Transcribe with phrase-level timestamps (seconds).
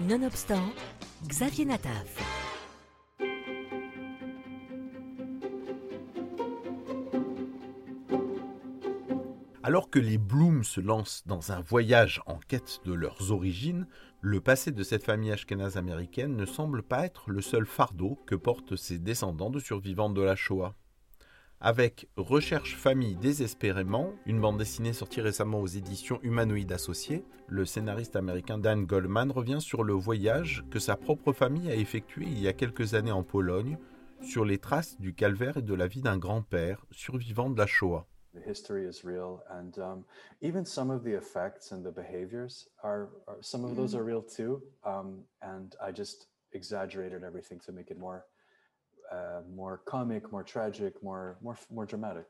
[0.00, 0.72] Nonobstant,
[1.28, 2.18] Xavier Nataf.
[9.62, 13.86] Alors que les Bloom se lancent dans un voyage en quête de leurs origines,
[14.20, 18.34] le passé de cette famille ashkénaze américaine ne semble pas être le seul fardeau que
[18.34, 20.74] portent ses descendants de survivants de la Shoah.
[21.66, 28.16] Avec Recherche famille désespérément, une bande dessinée sortie récemment aux éditions Humanoïdes Associés, le scénariste
[28.16, 32.48] américain Dan Goldman revient sur le voyage que sa propre famille a effectué il y
[32.48, 33.78] a quelques années en Pologne,
[34.20, 38.06] sur les traces du calvaire et de la vie d'un grand-père survivant de la Shoah.
[38.34, 40.04] the history is real and um,
[40.42, 44.20] even some of the effects and the behaviors are, are some of those are real
[44.20, 44.60] too.
[44.84, 48.26] Um, and i just exaggerated everything to make it more
[49.12, 52.26] uh, more comic more tragic more more more dramatic.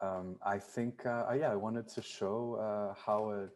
[0.00, 3.48] Um, i think uh, yeah i wanted to show uh, how a,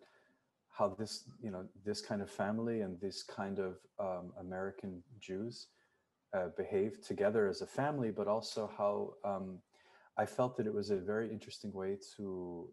[0.69, 5.69] how this you know this kind of family and this kind of um, american jews
[6.35, 9.59] uh, behave together as a family but also how um,
[10.19, 12.69] I felt that it was a very interesting way to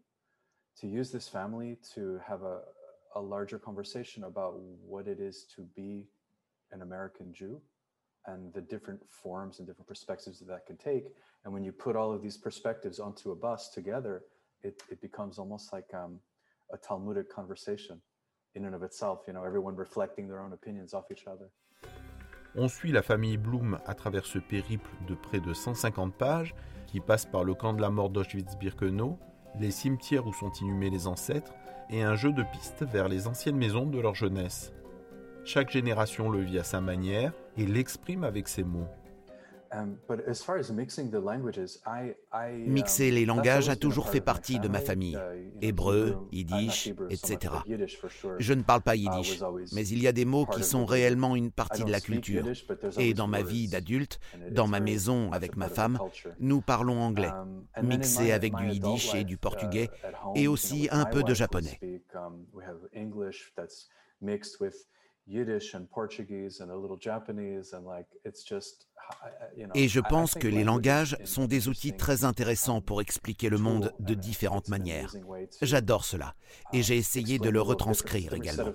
[0.80, 2.62] to use this family to have a,
[3.14, 6.08] a larger conversation about what it is to be
[6.72, 7.60] an American Jew
[8.26, 11.04] and the different forms and different perspectives that that can take.
[11.44, 14.22] And when you put all of these perspectives onto a bus together,
[14.62, 16.20] it, it becomes almost like um,
[16.72, 18.00] a Talmudic conversation
[18.54, 21.50] in and of itself, you know, everyone reflecting their own opinions off each other.
[22.56, 26.54] On suit la famille Bloom à travers ce périple de près de 150 pages
[26.86, 29.18] qui passe par le camp de la mort d'Auschwitz-Birkenau,
[29.58, 31.52] les cimetières où sont inhumés les ancêtres
[31.90, 34.72] et un jeu de pistes vers les anciennes maisons de leur jeunesse.
[35.44, 38.88] Chaque génération le vit à sa manière et l'exprime avec ses mots.
[42.66, 45.18] Mixer les langages a toujours fait partie de ma famille.
[45.60, 47.54] Hébreu, yiddish, etc.
[48.38, 51.50] Je ne parle pas yiddish, mais il y a des mots qui sont réellement une
[51.50, 52.46] partie de la culture.
[52.98, 54.20] Et dans ma vie d'adulte,
[54.52, 55.98] dans ma maison avec ma femme,
[56.38, 57.32] nous parlons anglais,
[57.82, 59.90] mixé avec du yiddish et du portugais,
[60.34, 61.80] et aussi un peu de japonais.
[69.74, 73.92] Et je pense que les langages sont des outils très intéressants pour expliquer le monde
[74.00, 75.14] de différentes manières.
[75.62, 76.34] J'adore cela
[76.72, 78.70] et j'ai essayé de le retranscrire également.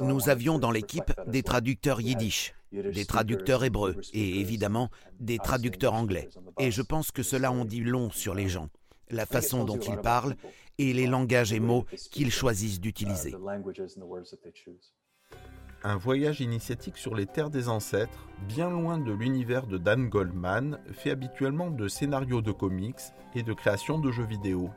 [0.00, 4.90] Nous avions dans l'équipe des traducteurs yiddish, des traducteurs hébreux et évidemment
[5.20, 6.28] des traducteurs anglais.
[6.58, 8.70] Et je pense que cela en dit long sur les gens
[9.10, 10.36] la façon dont ils parlent
[10.78, 13.34] et les langages et mots qu'ils choisissent d'utiliser.
[15.84, 20.80] Un voyage initiatique sur les terres des ancêtres, bien loin de l'univers de Dan Goldman,
[20.92, 24.70] fait habituellement de scénarios de comics et de création de jeux vidéo.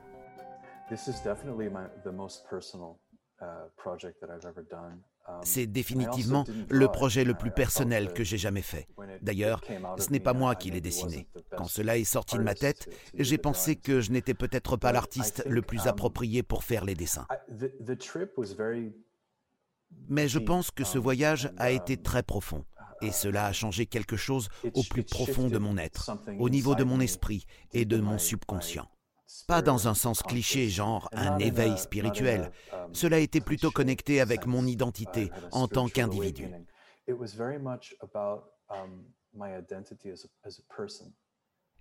[5.44, 8.88] C'est définitivement le projet le plus personnel que j'ai jamais fait.
[9.22, 9.62] D'ailleurs,
[9.98, 11.28] ce n'est pas moi qui l'ai dessiné.
[11.58, 15.44] Quand cela est sorti de ma tête, j'ai pensé que je n'étais peut-être pas l'artiste
[15.48, 17.28] le plus approprié pour faire les dessins.
[20.08, 22.66] Mais je pense que ce voyage a été très profond.
[23.02, 26.84] Et cela a changé quelque chose au plus profond de mon être, au niveau de
[26.84, 28.88] mon esprit et de mon subconscient.
[29.48, 32.52] Pas dans un sens cliché, genre un éveil spirituel.
[32.94, 36.50] Cela était plutôt connecté avec mon identité en tant qu'individu.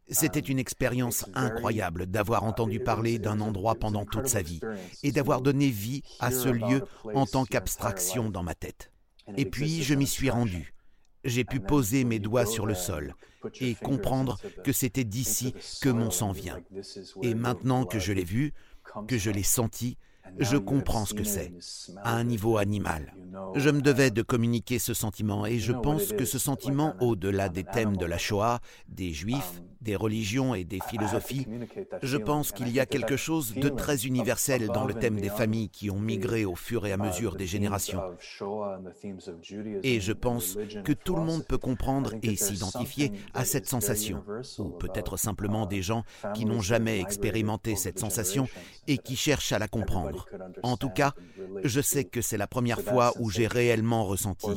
[0.08, 4.60] C'était une expérience incroyable d'avoir entendu parler d'un endroit pendant toute sa vie
[5.02, 6.84] et d'avoir donné vie à ce lieu
[7.14, 8.92] en tant qu'abstraction dans ma tête.
[9.36, 10.74] Et puis je m'y suis rendu.
[11.24, 13.14] J'ai pu poser mes doigts sur le sol
[13.60, 16.60] et comprendre que c'était d'ici que mon sang vient.
[17.22, 18.52] Et maintenant que je l'ai vu,
[19.06, 19.96] que je l'ai senti,
[20.38, 21.52] je comprends ce que c'est,
[22.02, 23.14] à un niveau animal.
[23.54, 27.64] Je me devais de communiquer ce sentiment et je pense que ce sentiment, au-delà des
[27.64, 31.46] thèmes de la Shoah, des Juifs, des religions et des philosophies,
[32.02, 35.70] je pense qu'il y a quelque chose de très universel dans le thème des familles
[35.70, 38.02] qui ont migré au fur et à mesure des générations.
[39.82, 44.22] Et je pense que tout le monde peut comprendre et s'identifier à cette sensation,
[44.58, 46.04] ou peut-être simplement des gens
[46.34, 48.46] qui n'ont jamais expérimenté cette sensation
[48.86, 50.19] et qui cherchent à la comprendre.
[50.62, 51.14] En tout cas,
[51.64, 54.50] je sais que c'est la première fois où j'ai réellement ressenti,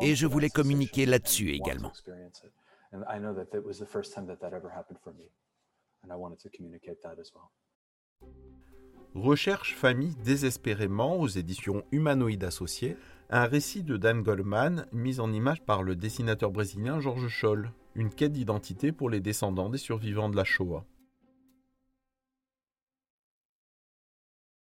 [0.00, 1.92] et je voulais communiquer là-dessus également.
[9.14, 12.96] Recherche famille désespérément aux éditions Humanoïdes Associés,
[13.28, 18.10] un récit de Dan Goldman mis en image par le dessinateur brésilien Georges Scholl, une
[18.10, 20.84] quête d'identité pour les descendants des survivants de la Shoah.